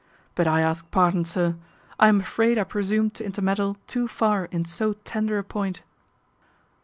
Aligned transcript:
But 0.33 0.47
I 0.47 0.61
ask 0.61 0.89
pardon, 0.89 1.25
sir, 1.25 1.57
I 1.99 2.07
am 2.07 2.21
afraid 2.21 2.57
I 2.57 2.63
presume 2.63 3.11
to 3.11 3.23
intermeddle 3.23 3.77
too 3.85 4.07
far 4.07 4.45
in 4.45 4.65
so 4.65 4.93
tender 5.03 5.37
a 5.37 5.43
point." 5.43 5.83